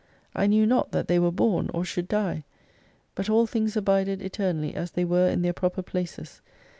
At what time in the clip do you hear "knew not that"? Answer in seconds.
0.47-1.07